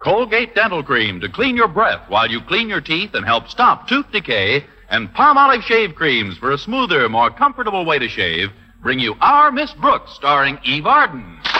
[0.00, 3.86] Colgate Dental Cream to clean your breath while you clean your teeth and help stop
[3.86, 8.48] tooth decay, and Palmolive Shave Creams for a smoother, more comfortable way to shave
[8.80, 11.20] bring you Our Miss Brooks, starring Eve Arden.
[11.20, 11.52] It's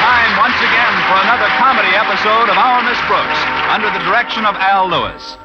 [0.00, 3.38] time once again for another comedy episode of Our Miss Brooks,
[3.68, 5.36] under the direction of Al Lewis.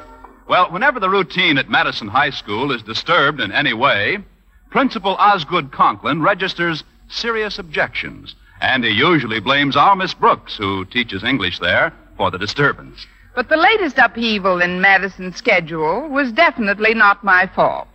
[0.48, 4.24] Well, whenever the routine at Madison High School is disturbed in any way,
[4.70, 6.82] Principal Osgood Conklin registers
[7.12, 12.38] serious objections, and he usually blames our Miss Brooks, who teaches English there, for the
[12.38, 13.06] disturbance.
[13.34, 17.88] But the latest upheaval in Madison's schedule was definitely not my fault.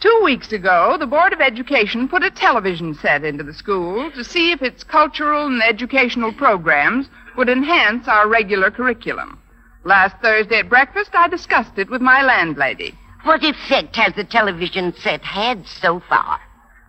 [0.00, 4.24] Two weeks ago, the Board of Education put a television set into the school to
[4.24, 9.38] see if its cultural and educational programs would enhance our regular curriculum.
[9.84, 12.94] Last Thursday at breakfast, I discussed it with my landlady.
[13.22, 16.40] What effect has the television set had so far?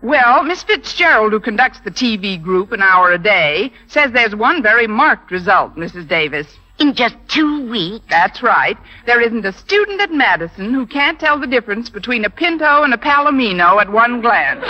[0.05, 4.62] Well, Miss Fitzgerald, who conducts the TV group an hour a day, says there's one
[4.62, 6.08] very marked result, Mrs.
[6.08, 6.45] Davis.
[6.78, 8.06] In just two weeks?
[8.08, 8.78] That's right.
[9.08, 12.94] There isn't a student at Madison who can't tell the difference between a Pinto and
[12.94, 14.62] a Palomino at one glance.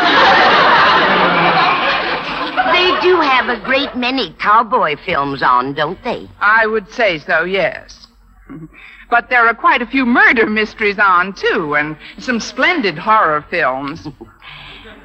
[2.72, 6.30] They do have a great many cowboy films on, don't they?
[6.39, 8.08] I would say so, yes.
[9.09, 14.08] But there are quite a few murder mysteries on, too, and some splendid horror films.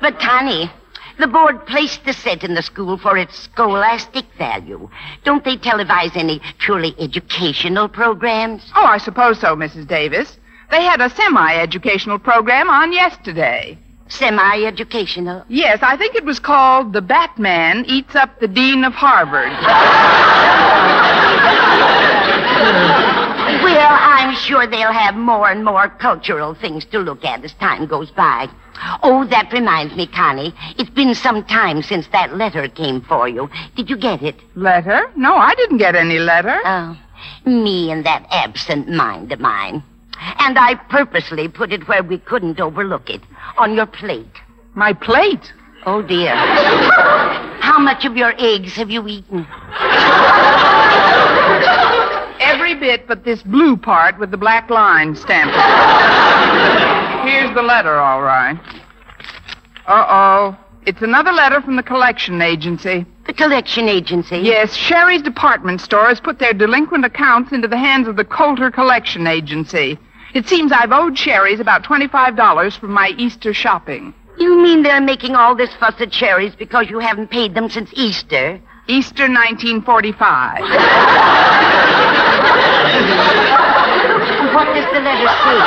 [0.01, 0.71] But, Connie,
[1.19, 4.89] the board placed the set in the school for its scholastic value.
[5.25, 8.63] Don't they televise any purely educational programs?
[8.75, 9.87] Oh, I suppose so, Mrs.
[9.87, 10.39] Davis.
[10.71, 13.77] They had a semi educational program on yesterday.
[14.09, 15.45] Semi educational?
[15.49, 19.53] Yes, I think it was called The Batman Eats Up the Dean of Harvard.
[24.61, 28.47] Sure they'll have more and more cultural things to look at as time goes by.
[29.03, 30.53] Oh, that reminds me, Connie.
[30.77, 33.49] It's been some time since that letter came for you.
[33.75, 34.37] Did you get it?
[34.57, 35.11] Letter?
[35.17, 36.61] No, I didn't get any letter.
[36.63, 36.99] Oh,
[37.47, 39.83] me and that absent mind of mine.
[40.41, 43.23] And I purposely put it where we couldn't overlook it
[43.57, 44.43] on your plate.
[44.75, 45.55] My plate?
[45.87, 46.35] Oh, dear.
[46.37, 49.47] How much of your eggs have you eaten?
[52.61, 55.55] Every bit but this blue part with the black line stamped.
[57.27, 58.55] Here's the letter, all right.
[59.87, 60.59] Uh oh.
[60.85, 63.07] It's another letter from the collection agency.
[63.27, 64.41] The collection agency?
[64.41, 68.71] Yes, Sherry's department store has put their delinquent accounts into the hands of the Coulter
[68.71, 69.99] Collection Agency.
[70.35, 74.13] It seems I've owed Sherry's about $25 for my Easter shopping.
[74.39, 77.89] You mean they're making all this fuss at Sherry's because you haven't paid them since
[77.95, 78.61] Easter?
[78.87, 82.10] Easter 1945.
[84.93, 85.59] The letter say?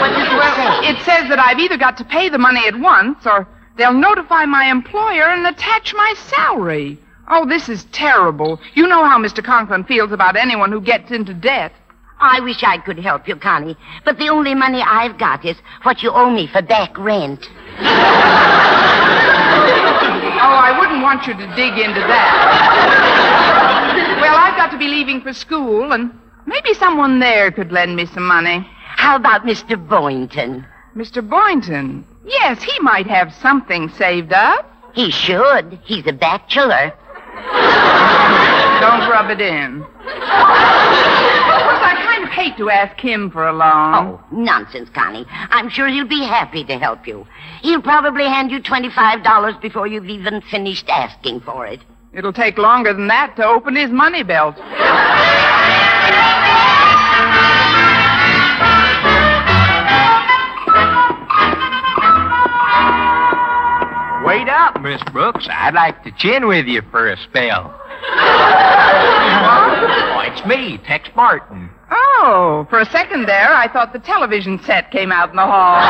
[0.00, 0.88] What does it say?
[0.88, 3.46] it says that I've either got to pay the money at once or
[3.76, 6.98] they'll notify my employer and attach my salary.
[7.28, 8.58] Oh, this is terrible.
[8.74, 9.44] You know how Mr.
[9.44, 11.72] Conklin feels about anyone who gets into debt.
[12.18, 16.02] I wish I could help you, Connie, but the only money I've got is what
[16.02, 17.48] you owe me for back rent.
[20.42, 22.32] Oh, I wouldn't want you to dig into that.
[24.20, 26.10] well, I've got to be leaving for school, and
[26.50, 28.66] maybe someone there could lend me some money.
[28.96, 29.76] How about Mr.
[29.88, 30.66] Boynton?
[30.94, 31.26] Mr.
[31.26, 32.04] Boynton.
[32.26, 34.66] Yes, he might have something saved up.
[34.92, 35.78] He should.
[35.84, 36.92] He's a bachelor.
[38.80, 39.82] Don't rub it in.
[39.82, 39.86] Of
[41.62, 43.94] course, I kind of hate to ask him for a loan.
[43.94, 45.26] Oh, nonsense, Connie.
[45.30, 47.26] I'm sure he'll be happy to help you.
[47.62, 51.80] He'll probably hand you $25 before you've even finished asking for it.
[52.12, 54.56] It'll take longer than that to open his money belt.
[64.30, 65.46] Wait up, Miss Brooks.
[65.50, 67.74] I'd like to chin with you for a spell.
[68.14, 71.68] oh, it's me, Tex Martin.
[71.90, 75.80] Oh, for a second there, I thought the television set came out in the hall.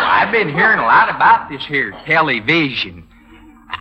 [0.00, 3.06] I've been hearing a lot about this here television.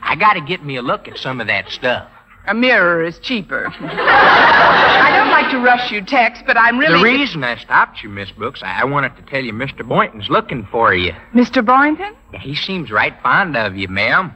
[0.01, 2.09] I gotta get me a look at some of that stuff.
[2.47, 3.67] A mirror is cheaper.
[3.79, 6.97] I don't like to rush you, Tex, but I'm really.
[6.97, 9.87] The reason I stopped you, Miss Brooks, I I wanted to tell you Mr.
[9.87, 11.13] Boynton's looking for you.
[11.33, 11.65] Mr.
[11.65, 12.15] Boynton?
[12.39, 14.33] He seems right fond of you, ma'am.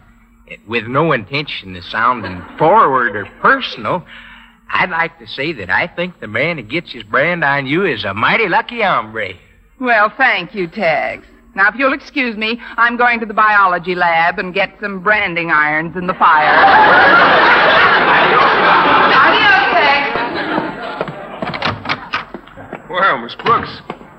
[0.68, 4.06] With no intention of sounding forward or personal,
[4.70, 7.86] I'd like to say that I think the man who gets his brand on you
[7.86, 9.34] is a mighty lucky hombre.
[9.80, 11.26] Well, thank you, Tex.
[11.56, 15.52] Now, if you'll excuse me, I'm going to the biology lab and get some branding
[15.52, 16.54] irons in the fire.
[23.00, 23.70] Well, Miss Brooks,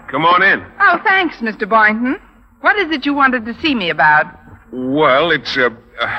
[0.08, 0.64] come on in.
[0.78, 1.69] Oh, thanks, Mr.
[1.69, 2.20] Boynton.
[2.60, 4.26] What is it you wanted to see me about?
[4.70, 5.70] Well, it's, uh,
[6.00, 6.19] uh,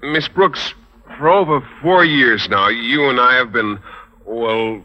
[0.00, 0.72] Miss Brooks,
[1.18, 3.78] for over four years now, you and I have been,
[4.24, 4.82] well,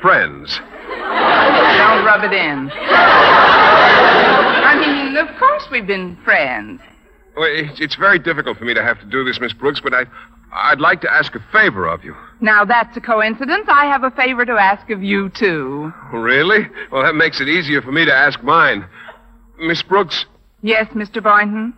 [0.00, 0.56] friends.
[0.58, 2.70] Don't rub it in.
[4.62, 6.80] I mean, of course we've been friends.
[7.36, 9.92] Well, it's, it's very difficult for me to have to do this, Miss Brooks, but
[9.92, 10.04] I,
[10.52, 12.14] I'd like to ask a favor of you.
[12.40, 13.66] Now, that's a coincidence.
[13.68, 15.92] I have a favor to ask of you, too.
[16.12, 16.66] Really?
[16.90, 18.86] Well, that makes it easier for me to ask mine.
[19.58, 20.24] Miss Brooks,
[20.62, 21.22] Yes, Mr.
[21.22, 21.74] Boynton?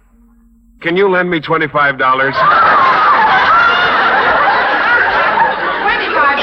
[0.81, 1.99] can you lend me $25?
[5.83, 6.39] Twenty-five.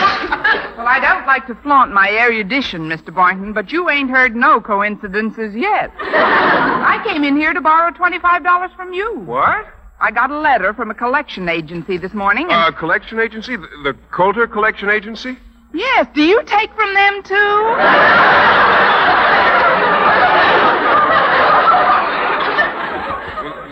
[0.77, 3.13] well, I don't like to flaunt my erudition, Mr.
[3.13, 5.91] Boynton, but you ain't heard no coincidences yet.
[5.99, 9.19] I came in here to borrow twenty-five dollars from you.
[9.19, 9.67] What?
[9.99, 13.55] I got a letter from a collection agency this morning, A and collection agency?
[13.57, 15.37] The, the Coulter Collection Agency?
[15.73, 17.75] yes, do you take from them too?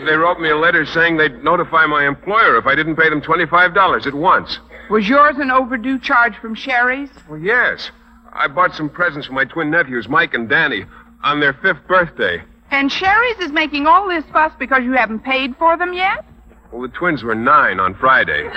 [0.06, 3.22] They wrote me a letter saying they'd notify my employer if I didn't pay them
[3.22, 4.58] $25 at once.
[4.90, 7.10] Was yours an overdue charge from Sherry's?
[7.28, 7.90] Well, yes.
[8.32, 10.84] I bought some presents for my twin nephews, Mike and Danny,
[11.22, 12.42] on their fifth birthday.
[12.70, 16.24] And Sherry's is making all this fuss because you haven't paid for them yet?
[16.72, 18.48] Well, the twins were nine on Friday.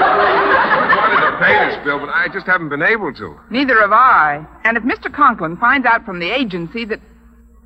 [0.00, 3.38] I wanted to pay this bill, but I just haven't been able to.
[3.50, 4.44] Neither have I.
[4.64, 5.12] And if Mr.
[5.12, 7.00] Conklin finds out from the agency that.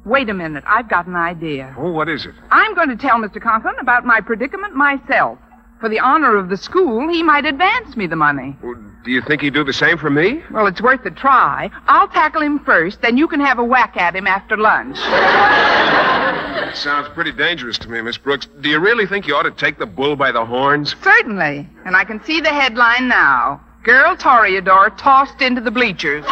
[0.04, 1.74] Wait a minute, I've got an idea.
[1.78, 2.34] Oh, what is it?
[2.50, 3.40] I'm going to tell Mr.
[3.40, 5.38] Conklin about my predicament myself.
[5.80, 8.56] For the honor of the school, he might advance me the money.
[8.62, 8.74] Well,
[9.04, 10.42] do you think he'd do the same for me?
[10.50, 11.70] Well, it's worth a try.
[11.86, 14.96] I'll tackle him first, then you can have a whack at him after lunch.
[14.96, 18.46] That sounds pretty dangerous to me, Miss Brooks.
[18.60, 20.94] Do you really think you ought to take the bull by the horns?
[21.02, 21.68] Certainly.
[21.84, 26.24] And I can see the headline now Girl Toreador tossed into the bleachers.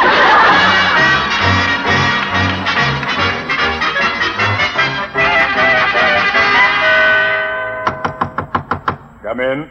[9.33, 9.63] Come in.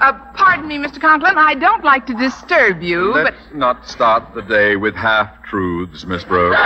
[0.00, 1.00] Uh, pardon me, Mr.
[1.00, 1.36] Conklin.
[1.36, 3.24] I don't like to disturb you, but.
[3.24, 6.56] Let's not start the day with half truths, Miss Brooks.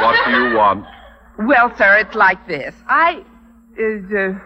[0.00, 0.86] what do you want?
[1.40, 2.74] Well, sir, it's like this.
[2.88, 3.26] I.
[3.76, 4.38] Is, uh.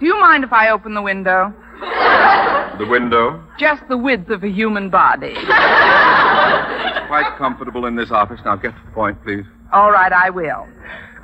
[0.00, 1.50] Do you mind if I open the window?
[2.78, 3.42] The window?
[3.58, 5.32] Just the width of a human body.
[7.06, 8.40] Quite comfortable in this office.
[8.44, 9.46] Now get to the point, please.
[9.72, 10.68] All right, I will.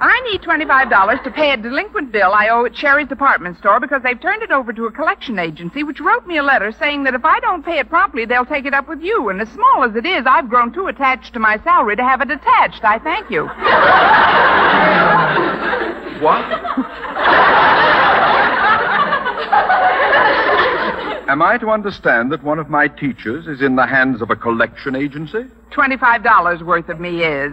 [0.01, 4.03] I need $25 to pay a delinquent bill I owe at Sherry's department store because
[4.03, 7.15] they've turned it over to a collection agency which wrote me a letter saying that
[7.15, 9.29] if I don't pay it promptly, they'll take it up with you.
[9.29, 12.21] And as small as it is, I've grown too attached to my salary to have
[12.21, 12.85] it attached.
[12.85, 13.49] I thank you.
[16.21, 16.45] What?
[21.27, 24.37] Am I to understand that one of my teachers is in the hands of a
[24.37, 25.45] collection agency?
[25.73, 27.53] $25 worth of me is.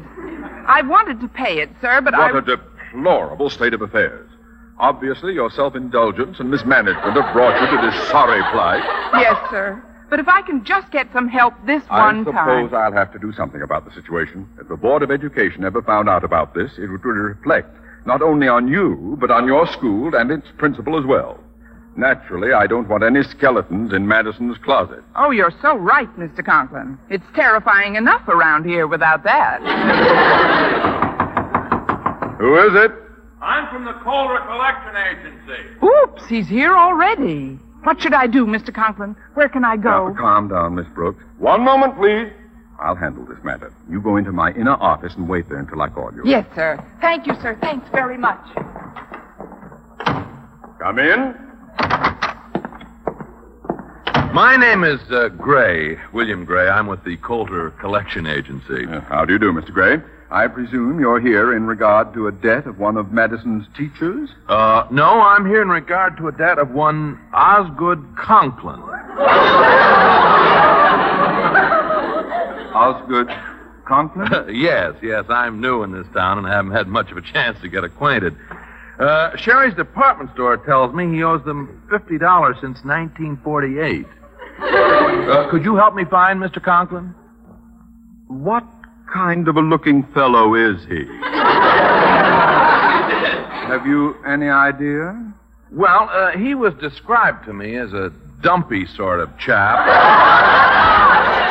[0.67, 2.31] I've wanted to pay it, sir, but I.
[2.31, 4.29] What a deplorable state of affairs.
[4.77, 8.83] Obviously, your self indulgence and mismanagement have brought you to this sorry plight.
[9.13, 9.81] Yes, sir.
[10.09, 12.37] But if I can just get some help this one time.
[12.37, 12.73] I suppose.
[12.73, 14.49] I'll have to do something about the situation.
[14.59, 17.73] If the Board of Education ever found out about this, it would reflect
[18.05, 21.39] not only on you, but on your school and its principal as well.
[21.97, 25.03] Naturally, I don't want any skeletons in Madison's closet.
[25.15, 26.43] Oh, you're so right, Mr.
[26.43, 26.97] Conklin.
[27.09, 29.59] It's terrifying enough around here without that.
[32.39, 32.91] Who is it?
[33.41, 35.63] I'm from the Calder Collection Agency.
[35.83, 37.59] Oops, he's here already.
[37.83, 38.73] What should I do, Mr.
[38.73, 39.15] Conklin?
[39.33, 40.15] Where can I Now, go?
[40.17, 41.21] calm down, Miss Brooks.
[41.39, 42.31] One moment, please.
[42.79, 43.73] I'll handle this matter.
[43.89, 46.21] You go into my inner office and wait there until I call you.
[46.25, 46.79] Yes, sir.
[47.01, 47.57] Thank you, sir.
[47.61, 48.39] Thanks very much.
[50.79, 51.35] Come in.
[54.33, 56.69] My name is uh, Gray, William Gray.
[56.69, 58.85] I'm with the Coulter Collection Agency.
[58.85, 59.73] Uh, how do you do, Mr.
[59.73, 59.97] Gray?
[60.31, 64.29] I presume you're here in regard to a debt of one of Madison's teachers?
[64.47, 68.79] Uh, no, I'm here in regard to a debt of one Osgood Conklin.
[72.73, 73.29] Osgood
[73.85, 74.55] Conklin?
[74.55, 77.67] yes, yes, I'm new in this town and haven't had much of a chance to
[77.67, 78.37] get acquainted.
[79.01, 84.05] Uh, Sherry's department store tells me he owes them $50 since 1948.
[84.61, 86.61] Uh, could you help me find Mr.
[86.63, 87.15] Conklin?
[88.27, 88.63] what
[89.13, 91.05] kind of a looking fellow is he?
[93.67, 95.33] Have you any idea?
[95.71, 99.79] Well, uh, he was described to me as a dumpy sort of chap.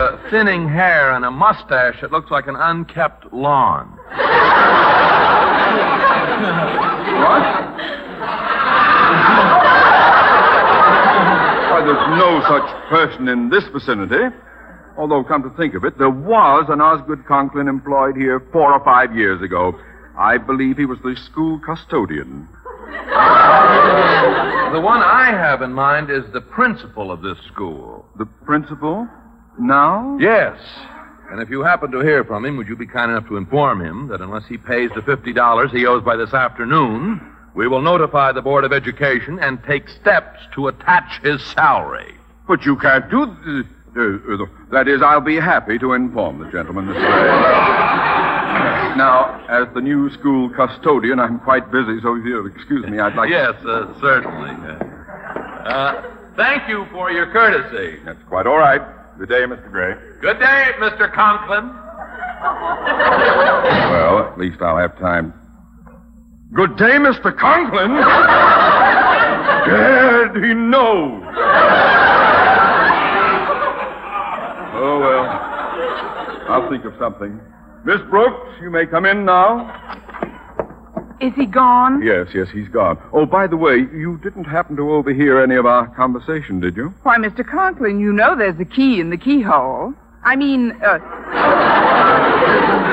[0.00, 3.98] uh, thinning hair and a mustache that looks like an unkept lawn.
[7.20, 7.42] What?
[11.70, 14.34] Why, there's no such person in this vicinity.
[14.96, 18.84] Although, come to think of it, there was an Osgood Conklin employed here four or
[18.84, 19.78] five years ago.
[20.18, 22.48] I believe he was the school custodian.
[24.72, 28.04] The one I have in mind is the principal of this school.
[28.18, 29.08] The principal?
[29.58, 30.18] Now?
[30.20, 30.58] Yes.
[31.30, 33.80] And if you happen to hear from him, would you be kind enough to inform
[33.80, 37.20] him that unless he pays the $50 he owes by this afternoon,
[37.54, 42.14] we will notify the Board of Education and take steps to attach his salary.
[42.48, 43.26] But you can't do.
[43.44, 47.02] th- uh, uh, that is, I'll be happy to inform the gentleman this way.
[48.96, 53.14] Now, as the new school custodian, I'm quite busy, so if you'll excuse me, I'd
[53.14, 54.50] like Yes, uh, certainly.
[54.50, 56.02] Uh,
[56.36, 58.00] thank you for your courtesy.
[58.04, 58.82] That's quite all right.
[59.20, 59.70] Good day, Mr.
[59.70, 59.94] Gray.
[60.22, 61.12] Good day, Mr.
[61.12, 61.68] Conklin.
[63.92, 65.34] Well, at least I'll have time.
[66.54, 67.38] Good day, Mr.
[67.38, 67.96] Conklin.
[69.66, 71.22] Gad, he knows.
[74.72, 75.26] Oh, well.
[76.48, 77.38] I'll think of something.
[77.84, 79.70] Miss Brooks, you may come in now.
[81.20, 82.02] Is he gone?
[82.02, 82.98] Yes, yes, he's gone.
[83.12, 86.94] Oh, by the way, you didn't happen to overhear any of our conversation, did you?
[87.02, 87.46] Why, Mr.
[87.46, 89.92] Conklin, you know there's a key in the keyhole.
[90.24, 90.98] I mean, uh,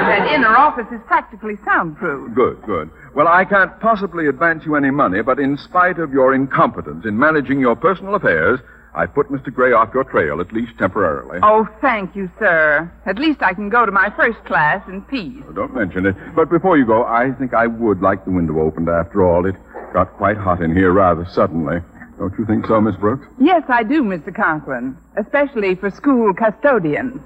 [0.07, 2.33] that inner office is practically soundproof.
[2.33, 2.89] Good, good.
[3.15, 7.17] Well, I can't possibly advance you any money, but in spite of your incompetence in
[7.17, 8.59] managing your personal affairs,
[8.95, 9.53] I put Mr.
[9.53, 11.39] Gray off your trail, at least temporarily.
[11.43, 12.91] Oh, thank you, sir.
[13.05, 15.43] At least I can go to my first class in peace.
[15.47, 16.15] Oh, Don't mention it.
[16.35, 19.45] But before you go, I think I would like the window opened after all.
[19.45, 19.55] It
[19.93, 21.77] got quite hot in here rather suddenly.
[22.17, 23.27] Don't you think so, Miss Brooks?
[23.39, 24.33] Yes, I do, Mr.
[24.35, 24.97] Conklin.
[25.17, 27.21] Especially for school custodians.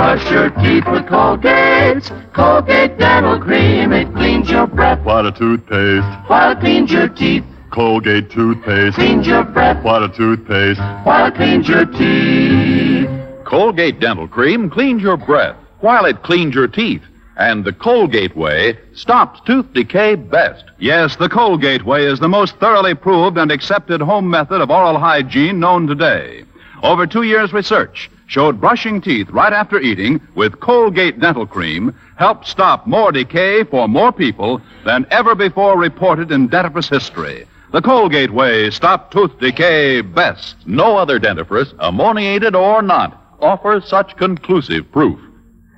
[0.00, 2.10] Brush your teeth with Colgate.
[2.32, 3.92] Colgate Dental Cream.
[3.92, 6.06] It cleans your breath What a toothpaste.
[6.26, 7.44] while it cleans your teeth.
[7.70, 8.94] Colgate toothpaste.
[8.96, 10.80] Cleans your breath What a toothpaste.
[11.04, 13.10] while it cleans your teeth.
[13.44, 17.02] Colgate Dental Cream cleans your breath while it cleans your teeth.
[17.36, 20.64] And the Colgate way stops tooth decay best.
[20.78, 24.98] Yes, the Colgate way is the most thoroughly proved and accepted home method of oral
[24.98, 26.44] hygiene known today.
[26.82, 32.46] Over two years' research showed brushing teeth right after eating with Colgate Dental Cream helped
[32.46, 37.44] stop more decay for more people than ever before reported in dentifrice history.
[37.72, 40.54] The Colgate way stopped tooth decay best.
[40.64, 45.18] No other dentifrice, ammoniated or not, offers such conclusive proof.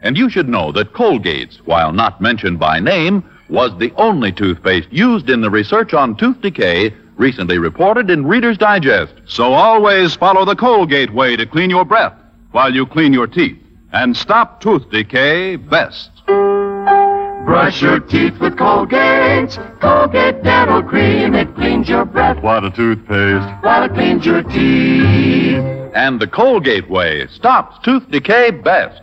[0.02, 4.92] And you should know that Colgate's, while not mentioned by name, was the only toothpaste
[4.92, 9.14] used in the research on tooth decay recently reported in Reader's Digest.
[9.24, 12.14] So always follow the Colgate way to clean your breath
[12.52, 13.58] while you clean your teeth
[13.92, 16.10] and stop tooth decay best.
[17.44, 19.58] Brush your teeth with Colgate.
[19.80, 21.34] Colgate Dental Cream.
[21.34, 23.64] It cleans your breath What a toothpaste.
[23.64, 25.62] while it cleans your teeth.
[25.94, 29.00] And the Colgate way stops tooth decay best.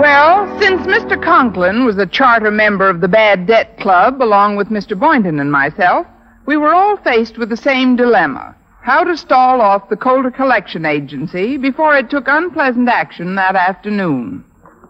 [0.00, 1.22] Well, since Mr.
[1.22, 4.98] Conklin was a charter member of the Bad Debt Club, along with Mr.
[4.98, 6.06] Boynton and myself,
[6.46, 10.84] we were all faced with the same dilemma how to stall off the Coulter Collection
[10.84, 14.44] Agency before it took unpleasant action that afternoon.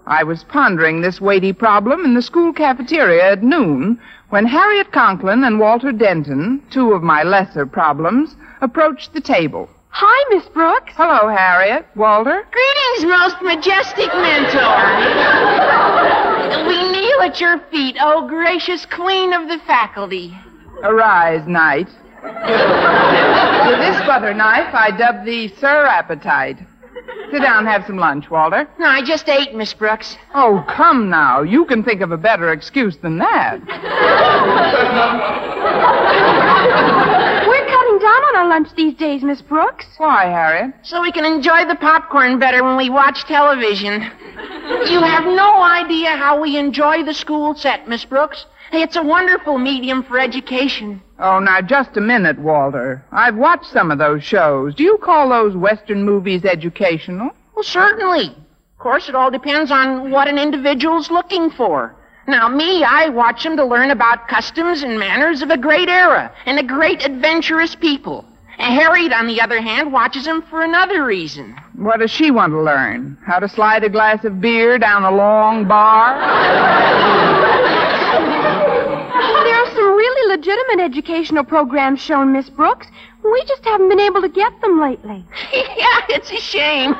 [0.06, 5.44] I was pondering this weighty problem in the school cafeteria at noon when Harriet Conklin
[5.44, 9.68] and Walter Denton, two of my lesser problems, approached the table.
[9.90, 10.94] Hi, Miss Brooks.
[10.96, 11.86] Hello, Harriet.
[11.94, 12.46] Walter?
[12.50, 14.78] Greetings, most majestic mentor.
[16.66, 20.34] we kneel at your feet, oh gracious queen of the faculty.
[20.82, 21.88] Arise, knight.
[22.22, 26.58] With this butter knife, I dub thee Sir Appetite.
[27.30, 28.68] Sit down, and have some lunch, Walter.
[28.78, 30.16] No, I just ate, Miss Brooks.
[30.34, 31.42] Oh, come now.
[31.42, 33.58] You can think of a better excuse than that.
[37.46, 39.86] We're cutting down on our lunch these days, Miss Brooks.
[39.96, 40.74] Why, Harriet?
[40.82, 44.02] So we can enjoy the popcorn better when we watch television.
[44.88, 48.46] You have no idea how we enjoy the school set, Miss Brooks.
[48.74, 51.02] It's a wonderful medium for education.
[51.18, 53.04] Oh, now, just a minute, Walter.
[53.12, 54.74] I've watched some of those shows.
[54.74, 57.30] Do you call those Western movies educational?
[57.54, 58.28] Well, certainly.
[58.28, 61.94] Of course, it all depends on what an individual's looking for.
[62.26, 66.34] Now, me, I watch them to learn about customs and manners of a great era
[66.46, 68.24] and a great adventurous people.
[68.58, 71.54] And Harriet, on the other hand, watches them for another reason.
[71.76, 73.18] What does she want to learn?
[73.26, 76.16] How to slide a glass of beer down a long bar?
[78.12, 82.88] There are some really legitimate educational programs shown, Miss Brooks.
[83.22, 85.24] We just haven't been able to get them lately.
[85.52, 86.94] yeah, it's a shame.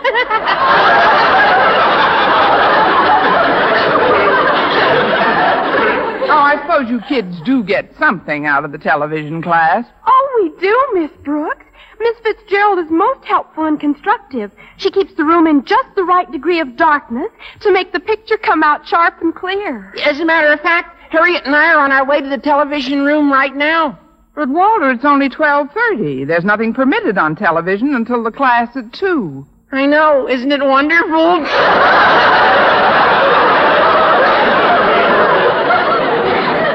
[6.24, 9.86] Oh, I suppose you kids do get something out of the television class.
[10.06, 11.66] Oh, we do, Miss Brooks.
[11.98, 14.52] Miss Fitzgerald is most helpful and constructive.
[14.76, 17.30] She keeps the room in just the right degree of darkness
[17.60, 19.92] to make the picture come out sharp and clear.
[20.04, 23.04] As a matter of fact, Harriet and I are on our way to the television
[23.04, 23.98] room right now.
[24.34, 26.24] But Walter, it's only 12:30.
[26.26, 29.46] There's nothing permitted on television until the class at 2.
[29.72, 30.26] I know.
[30.26, 31.44] Isn't it wonderful?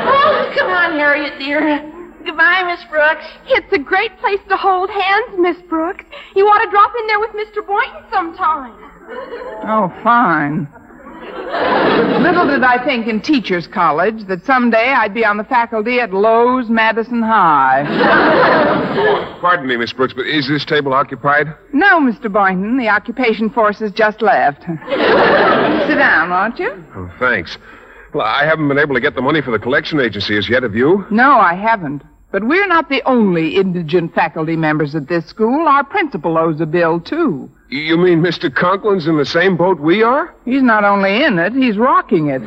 [0.06, 1.82] oh, come on, Harriet, dear.
[2.24, 3.26] Goodbye, Miss Brooks.
[3.48, 6.06] It's a great place to hold hands, Miss Brooks.
[6.36, 7.66] You ought to drop in there with Mr.
[7.66, 8.74] Boynton sometime.
[9.70, 10.68] Oh, fine.
[12.22, 16.14] Little did I think in Teachers College that someday I'd be on the faculty at
[16.14, 17.84] Lowe's Madison High.
[19.42, 21.48] Pardon me, Miss Brooks, but is this table occupied?
[21.74, 22.32] No, Mr.
[22.32, 24.62] Boynton, the occupation force has just left.
[24.64, 26.84] Sit down, won't you?
[26.96, 27.58] Oh, thanks.
[28.14, 30.64] Well, I haven't been able to get the money for the collection agency as yet,
[30.64, 31.06] have you?
[31.12, 32.04] No, I haven't.
[32.32, 35.68] But we're not the only indigent faculty members at this school.
[35.68, 37.50] Our principal owes a bill, too.
[37.70, 38.54] You mean Mr.
[38.54, 40.36] Conklin's in the same boat we are?
[40.46, 42.42] He's not only in it, he's rocking it.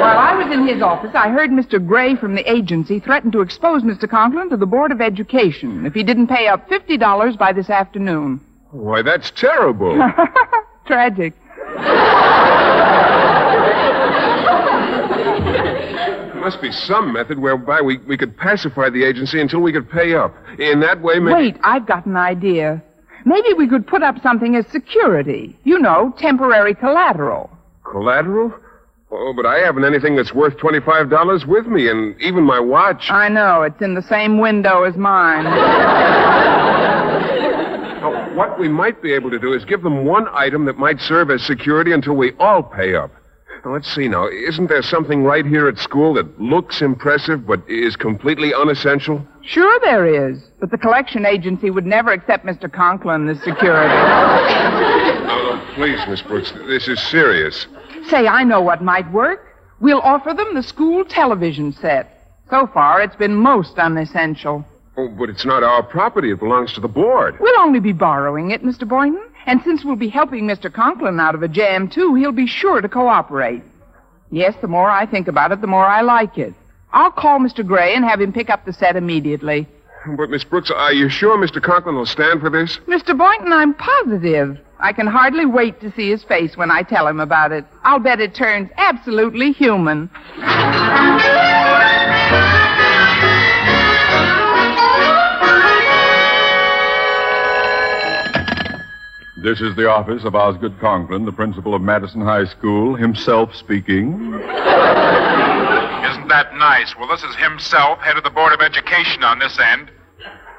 [0.00, 1.84] While I was in his office, I heard Mr.
[1.84, 4.08] Gray from the agency threaten to expose Mr.
[4.08, 8.40] Conklin to the Board of Education if he didn't pay up $50 by this afternoon.
[8.70, 9.96] Why, that's terrible.
[10.86, 11.34] Tragic.
[16.46, 20.14] Must be some method whereby we, we could pacify the agency until we could pay
[20.14, 20.32] up.
[20.60, 21.34] In that way, maybe.
[21.34, 22.80] Wait, I've got an idea.
[23.24, 25.58] Maybe we could put up something as security.
[25.64, 27.50] You know, temporary collateral.
[27.82, 28.54] Collateral?
[29.10, 33.10] Oh, but I haven't anything that's worth $25 with me, and even my watch.
[33.10, 35.46] I know, it's in the same window as mine.
[37.98, 41.00] Oh, what we might be able to do is give them one item that might
[41.00, 43.10] serve as security until we all pay up.
[43.66, 44.28] Let's see now.
[44.28, 49.26] Isn't there something right here at school that looks impressive but is completely unessential?
[49.42, 52.72] Sure there is, but the collection agency would never accept Mr.
[52.72, 53.94] Conklin as security.
[55.26, 56.52] No, no, please, Miss Brooks.
[56.68, 57.66] This is serious.
[58.08, 59.42] Say, I know what might work.
[59.80, 62.12] We'll offer them the school television set.
[62.50, 64.64] So far, it's been most unessential.
[64.96, 66.30] Oh, but it's not our property.
[66.30, 67.36] It belongs to the board.
[67.40, 68.88] We'll only be borrowing it, Mr.
[68.88, 69.22] Boynton.
[69.46, 70.72] And since we'll be helping Mr.
[70.72, 73.62] Conklin out of a jam, too, he'll be sure to cooperate.
[74.30, 76.52] Yes, the more I think about it, the more I like it.
[76.92, 77.64] I'll call Mr.
[77.64, 79.68] Gray and have him pick up the set immediately.
[80.16, 81.62] But, Miss Brooks, are you sure Mr.
[81.62, 82.78] Conklin will stand for this?
[82.86, 83.16] Mr.
[83.16, 84.58] Boynton, I'm positive.
[84.78, 87.64] I can hardly wait to see his face when I tell him about it.
[87.82, 90.10] I'll bet it turns absolutely human.
[99.46, 104.08] This is the office of Osgood Conklin, the principal of Madison High School, himself speaking.
[104.10, 104.42] Isn't
[106.26, 106.96] that nice?
[106.98, 109.92] Well, this is himself, head of the Board of Education on this end.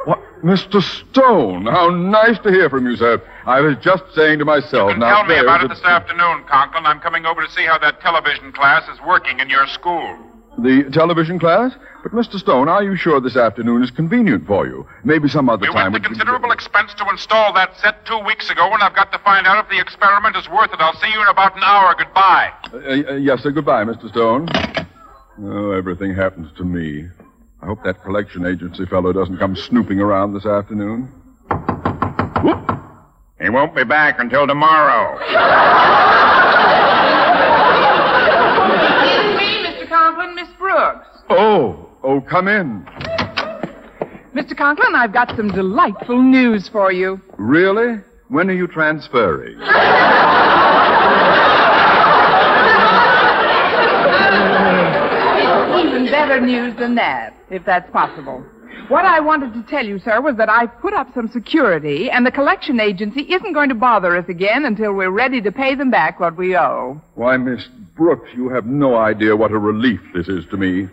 [0.06, 0.82] What, Mr.
[0.82, 1.66] Stone?
[1.66, 3.22] How nice to hear from you, sir.
[3.46, 6.86] I was just saying to myself, And now tell me about it this afternoon, Conklin.
[6.86, 10.18] I'm coming over to see how that television class is working in your school.
[10.58, 11.74] The television class?
[12.02, 12.40] But, Mr.
[12.40, 14.88] Stone, are you sure this afternoon is convenient for you?
[15.04, 18.50] Maybe some other We time went to considerable expense to install that set two weeks
[18.50, 20.80] ago, and I've got to find out if the experiment is worth it.
[20.80, 21.94] I'll see you in about an hour.
[21.98, 22.52] Goodbye.
[22.74, 23.52] Uh, uh, yes, sir.
[23.52, 24.10] Goodbye, Mr.
[24.10, 24.48] Stone.
[25.44, 27.08] Oh, everything happens to me.
[27.62, 31.12] I hope that collection agency fellow doesn't come snooping around this afternoon.
[33.40, 35.20] He won't be back until tomorrow.
[38.70, 39.88] It's me, Mr.
[39.90, 41.08] Conklin, Miss Brooks.
[41.30, 42.86] Oh, oh, come in.
[44.34, 44.56] Mr.
[44.56, 47.20] Conklin, I've got some delightful news for you.
[47.38, 47.98] Really?
[48.30, 49.60] When are you transferring?
[55.78, 58.44] Even better news than that, if that's possible.
[58.90, 62.26] What I wanted to tell you, sir, was that I've put up some security, and
[62.26, 65.92] the collection agency isn't going to bother us again until we're ready to pay them
[65.92, 67.02] back what we owe.
[67.16, 70.88] Why, Miss Brooks, you have no idea what a relief this is to me.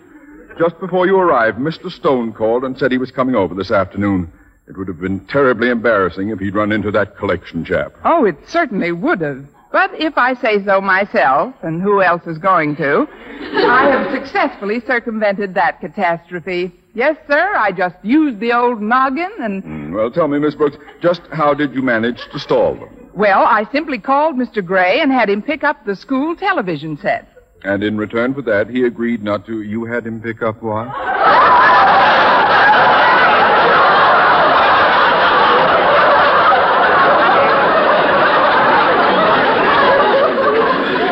[0.58, 1.90] Just before you arrived, Mr.
[1.90, 4.32] Stone called and said he was coming over this afternoon.
[4.68, 7.92] It would have been terribly embarrassing if he'd run into that collection chap.
[8.04, 9.44] Oh, it certainly would have.
[9.72, 13.06] But if I say so myself, and who else is going to,
[13.66, 16.72] I have successfully circumvented that catastrophe.
[16.94, 20.76] Yes, sir, I just used the old noggin and, Hmm, Well, tell me, Miss Brooks,
[21.02, 22.88] just how did you manage to stall them?
[23.14, 24.64] well, I simply called Mr.
[24.64, 27.28] Gray and had him pick up the school television set.
[27.64, 29.62] And in return for that, he agreed not to.
[29.62, 30.84] You had him pick up what?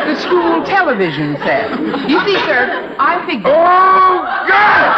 [0.05, 1.71] The school television set.
[2.07, 3.47] You see, sir, I figured.
[3.47, 4.93] Oh, God!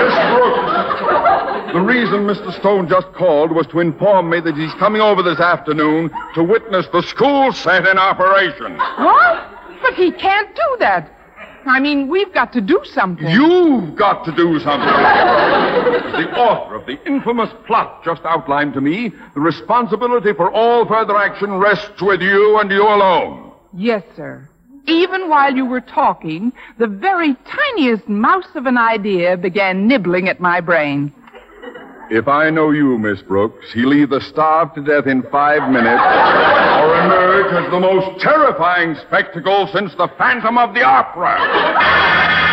[0.00, 1.80] Miss Brooks, the
[2.20, 2.58] reason Mr.
[2.60, 6.86] Stone just called was to inform me that he's coming over this afternoon to witness
[6.92, 8.76] the school set in operation.
[8.76, 9.46] What?
[9.82, 11.10] But he can't do that.
[11.66, 13.28] I mean, we've got to do something.
[13.28, 14.88] You've got to do something.
[16.10, 21.16] The author of the infamous plot just outlined to me, the responsibility for all further
[21.16, 23.52] action rests with you and you alone.
[23.72, 24.46] Yes, sir.
[24.86, 30.40] Even while you were talking, the very tiniest mouse of an idea began nibbling at
[30.40, 31.10] my brain.
[32.10, 36.98] If I know you, Miss Brooks, he'll either starve to death in five minutes Or
[37.04, 42.49] emerge as the most terrifying spectacle since the Phantom of the Opera.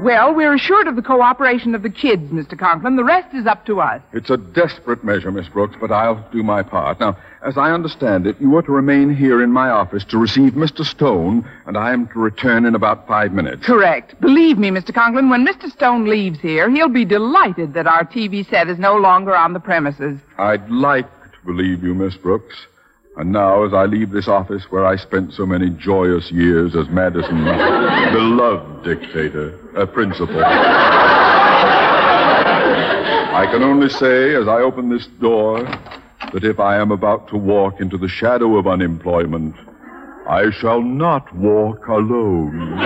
[0.00, 2.56] Well, we're assured of the cooperation of the kids, Mr.
[2.56, 2.94] Conklin.
[2.94, 4.00] The rest is up to us.
[4.12, 7.00] It's a desperate measure, Miss Brooks, but I'll do my part.
[7.00, 10.52] Now, as I understand it, you are to remain here in my office to receive
[10.52, 10.84] Mr.
[10.84, 13.66] Stone, and I am to return in about five minutes.
[13.66, 14.20] Correct.
[14.20, 14.94] Believe me, Mr.
[14.94, 15.68] Conklin, when Mr.
[15.68, 19.60] Stone leaves here, he'll be delighted that our TV set is no longer on the
[19.60, 20.20] premises.
[20.38, 22.54] I'd like to believe you, Miss Brooks.
[23.18, 26.88] And now, as I leave this office where I spent so many joyous years as
[26.88, 27.44] Madison's
[28.12, 30.40] beloved dictator, a principal,
[33.34, 35.64] I can only say, as I open this door,
[36.32, 39.56] that if I am about to walk into the shadow of unemployment,
[40.28, 42.78] I shall not walk alone.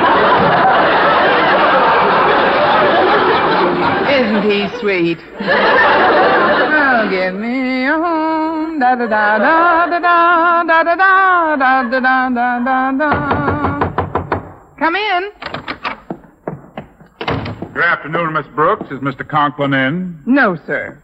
[4.09, 5.19] Isn't he sweet?
[5.41, 7.62] oh, give me a home.
[8.83, 10.97] Da da da da da da da da da
[11.57, 13.11] da da da da da da.
[14.77, 15.31] Come in.
[17.73, 18.91] Good afternoon, Miss Brooks.
[18.91, 19.25] Is Mr.
[19.27, 20.19] Conklin in?
[20.27, 20.99] No, sir.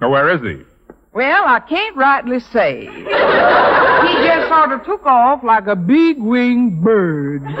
[0.00, 0.64] Or where is he?
[1.12, 2.86] Well, I can't rightly say.
[2.86, 7.42] He just sort of took off like a big winged bird.
[7.44, 7.54] What?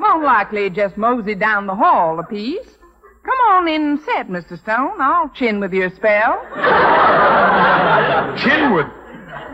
[0.00, 2.66] More likely just moseyed down the hall a piece.
[3.24, 4.58] Come on in and sit, Mr.
[4.62, 5.00] Stone.
[5.00, 6.44] I'll chin with you a spell.
[8.38, 8.90] Chinwood.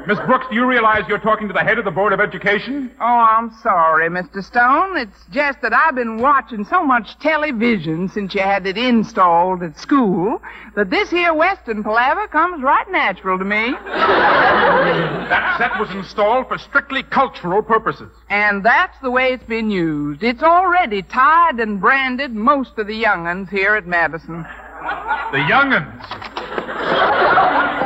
[0.08, 2.90] Miss Brooks, do you realize you're talking to the head of the Board of Education?
[2.98, 4.42] Oh, I'm sorry, Mr.
[4.42, 4.96] Stone.
[4.96, 9.78] It's just that I've been watching so much television since you had it installed at
[9.78, 10.40] school
[10.76, 13.72] that this here Western palaver comes right natural to me.
[15.28, 18.10] That set was installed for strictly cultural purposes.
[18.30, 20.22] And that's the way it's been used.
[20.22, 24.46] It's already tied and branded most of the young'uns here at Madison.
[25.32, 26.02] The young'uns.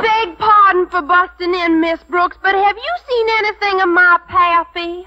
[0.03, 0.39] Beg
[0.73, 5.05] pardon for busting in, Miss Brooks, but have you seen anything of my Pappy?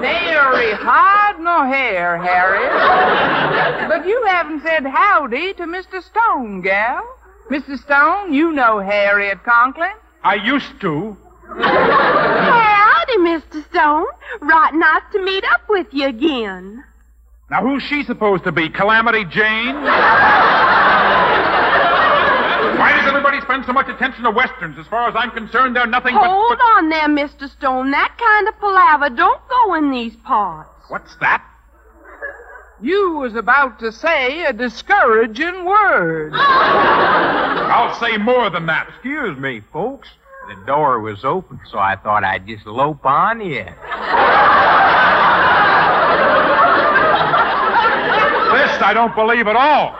[0.00, 3.88] Nary hide nor hair, Harry.
[3.88, 6.02] But you haven't said howdy to Mr.
[6.02, 7.02] Stone, gal.
[7.50, 7.78] Mr.
[7.78, 9.94] Stone, you know Harriet Conklin.
[10.22, 11.16] I used to.
[11.48, 13.68] Howdy, Mr.
[13.70, 14.06] Stone.
[14.40, 16.84] Right nice to meet up with you again.
[17.50, 18.68] Now, who's she supposed to be?
[18.68, 19.74] Calamity Jane?
[22.76, 24.78] Why does everybody spend so much attention to westerns?
[24.78, 26.26] As far as I'm concerned, they're nothing but.
[26.26, 26.62] Hold but...
[26.76, 27.50] on there, Mr.
[27.50, 27.90] Stone.
[27.90, 30.68] That kind of palaver don't go in these parts.
[30.88, 31.42] What's that?
[32.82, 36.34] You was about to say a discouraging word.
[36.36, 38.88] I'll say more than that.
[38.90, 40.08] Excuse me, folks.
[40.48, 43.68] The door was open, so I thought I'd just lope on in.
[48.78, 49.90] This I don't believe at all.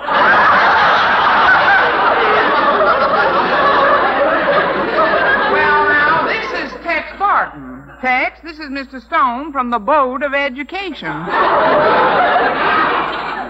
[5.52, 7.90] Well, now, this is Tex Barton.
[8.00, 9.04] Tex, this is Mr.
[9.04, 11.26] Stone from the Board of Education.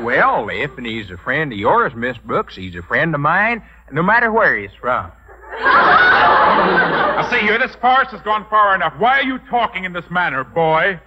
[0.02, 3.62] Well, if and he's a friend of yours, Miss Brooks, he's a friend of mine,
[3.92, 5.12] no matter where he's from.
[5.60, 8.94] Now, see here, this farce has gone far enough.
[8.96, 10.98] Why are you talking in this manner, boy?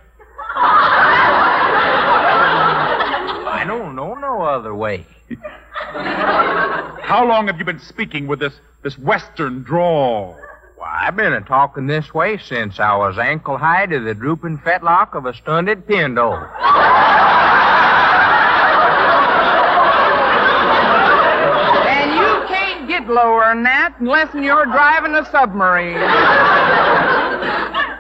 [3.62, 4.01] I don't know
[4.42, 5.06] no other way.
[5.94, 10.38] How long have you been speaking with this this Western drawl?
[10.78, 14.58] Why, I've been a talking this way since I was ankle high to the drooping
[14.60, 16.34] fetlock of a stunted pindle.
[21.88, 26.02] And you can't get lower than that unless you're driving a submarine.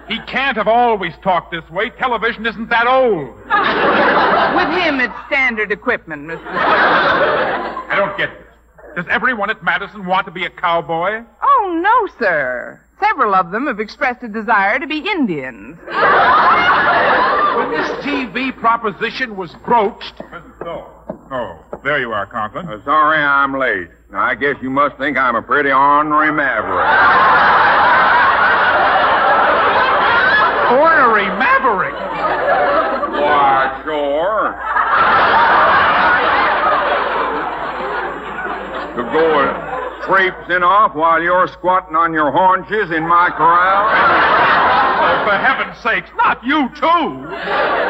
[0.07, 1.91] He can't have always talked this way.
[1.91, 3.37] Television isn't that old.
[4.61, 6.45] With him, it's standard equipment, Mr.
[6.45, 8.47] I don't get this.
[8.95, 11.23] Does everyone at Madison want to be a cowboy?
[11.41, 12.79] Oh, no, sir.
[12.99, 15.79] Several of them have expressed a desire to be Indians.
[15.79, 20.21] When this TV proposition was broached.
[20.59, 20.85] So.
[21.31, 22.67] Oh, there you are, Conklin.
[22.67, 23.87] Uh, sorry I'm late.
[24.13, 26.85] I guess you must think I'm a pretty ornery maverick.
[30.71, 31.95] Ornery maverick.
[33.21, 34.51] Why, sure.
[38.95, 39.71] To go
[40.05, 43.85] traipsing off while you're squatting on your haunches in my corral?
[45.01, 47.01] Oh, for heaven's sakes, not you, too.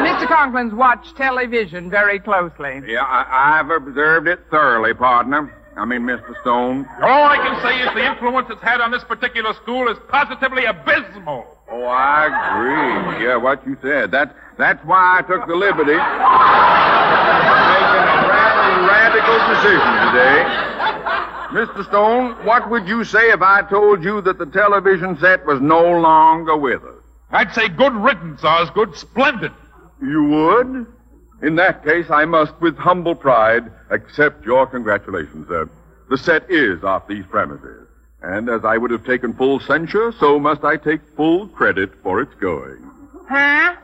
[0.03, 0.27] Mr.
[0.27, 2.81] Conklin's watched television very closely.
[2.87, 5.53] Yeah, I, I've observed it thoroughly, partner.
[5.77, 6.39] I mean, Mr.
[6.41, 6.85] Stone.
[7.01, 10.65] All I can say is the influence it's had on this particular school is positively
[10.65, 11.47] abysmal.
[11.71, 13.25] Oh, I agree.
[13.25, 14.11] Yeah, what you said.
[14.11, 16.03] That, that's why I took the liberty of
[17.71, 20.70] making a rather radical decision today.
[21.51, 21.85] Mr.
[21.85, 25.99] Stone, what would you say if I told you that the television set was no
[25.99, 27.03] longer with us?
[27.31, 28.95] I'd say good riddance, Osgood.
[28.95, 29.51] Splendid.
[30.01, 30.85] You would?
[31.41, 35.69] In that case, I must, with humble pride, accept your congratulations, sir.
[36.09, 37.87] The set is off these premises.
[38.21, 42.21] And as I would have taken full censure, so must I take full credit for
[42.21, 42.89] its going.
[43.27, 43.75] Huh?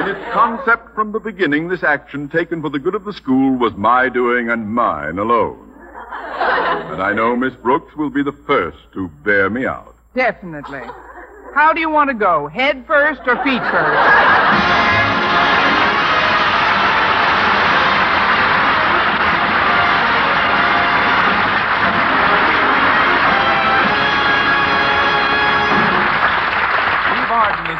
[0.00, 3.56] In its concept from the beginning, this action taken for the good of the school
[3.56, 5.70] was my doing and mine alone.
[6.92, 9.94] And I know Miss Brooks will be the first to bear me out.
[10.14, 10.82] Definitely.
[11.54, 12.48] How do you want to go?
[12.48, 14.81] Head first or feet first?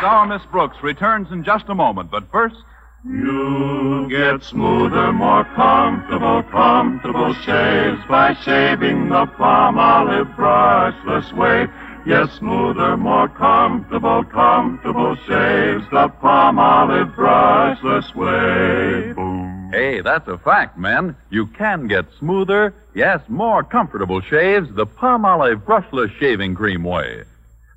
[0.03, 2.57] Our Miss Brooks returns in just a moment, but first.
[3.05, 11.67] You get smoother, more comfortable, comfortable shaves by shaving the Palmolive brushless way.
[12.05, 19.13] Yes, smoother, more comfortable, comfortable shaves the Palmolive brushless way.
[19.13, 19.71] Boom.
[19.73, 21.17] Hey, that's a fact, men.
[21.31, 27.25] You can get smoother, yes, more comfortable shaves the Palmolive brushless shaving cream way.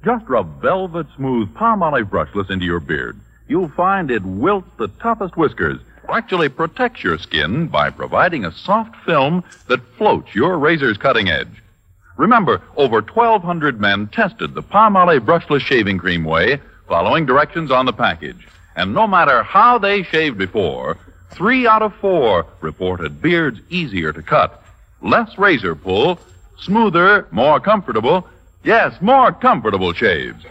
[0.06, 3.20] Just rub velvet smooth Palmolive brushless into your beard.
[3.48, 8.96] You'll find it wilts the toughest whiskers, actually protects your skin by providing a soft
[8.98, 11.64] film that floats your razor's cutting edge.
[12.18, 17.94] Remember, over 1,200 men tested the Palmolive brushless shaving cream way, following directions on the
[17.94, 18.48] package.
[18.76, 21.00] And no matter how they shaved before,
[21.32, 24.64] three out of four reported beards easier to cut,
[25.02, 26.20] less razor pull,
[26.60, 28.28] smoother, more comfortable,
[28.66, 30.44] yes, more comfortable shaves.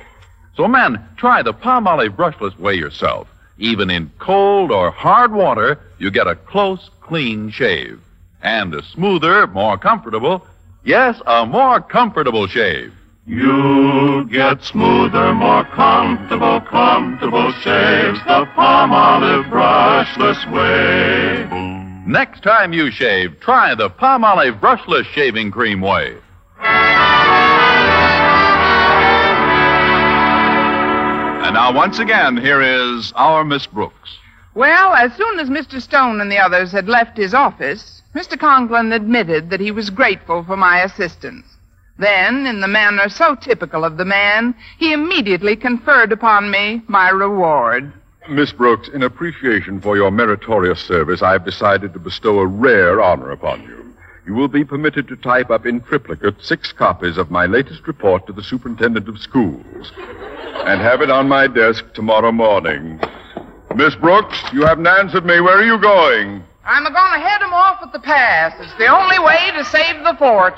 [0.56, 3.28] So, men, try the Palmolive brushless way yourself.
[3.58, 8.00] Even in cold or hard water, you get a close, clean shave.
[8.42, 10.46] And a smoother, more comfortable,
[10.84, 12.92] yes, a more comfortable shave.
[13.26, 21.48] You get smoother, more comfortable, comfortable shaves the Palmolive brushless way.
[22.06, 26.16] Next time you shave, try the Palmolive brushless shaving cream way.
[31.54, 34.18] And now, once again, here is our Miss Brooks.
[34.54, 35.80] Well, as soon as Mr.
[35.80, 38.36] Stone and the others had left his office, Mr.
[38.36, 41.46] Conklin admitted that he was grateful for my assistance.
[41.96, 47.10] Then, in the manner so typical of the man, he immediately conferred upon me my
[47.10, 47.92] reward.
[48.28, 53.00] Miss Brooks, in appreciation for your meritorious service, I have decided to bestow a rare
[53.00, 53.94] honor upon you.
[54.26, 58.26] You will be permitted to type up in triplicate six copies of my latest report
[58.26, 59.92] to the superintendent of schools
[60.66, 62.98] and have it on my desk tomorrow morning.
[63.76, 65.40] Miss Brooks, you haven't answered me.
[65.40, 66.42] Where are you going?
[66.64, 68.56] I'm going to head him off at the pass.
[68.58, 70.56] It's the only way to save the fort.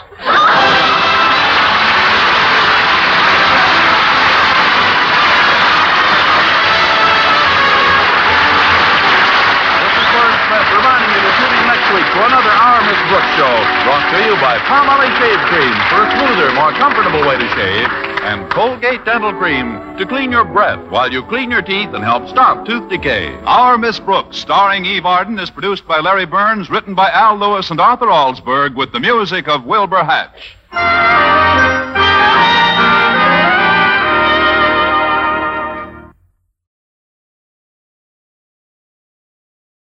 [10.46, 14.18] Smith reminding you to tune next week for another Our Miss Brooks show, brought to
[14.22, 19.04] you by Palmolive Shave Cream for a smoother, more comfortable way to shave, and Colgate
[19.04, 22.88] Dental Cream to clean your breath while you clean your teeth and help stop tooth
[22.90, 23.32] decay.
[23.44, 27.70] Our Miss Brooks, starring Eve Arden, is produced by Larry Berns, written by Al Lewis
[27.70, 30.56] and Arthur Alsberg, with the music of Wilbur Hatch.